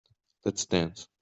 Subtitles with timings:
[0.43, 1.07] Let's dance.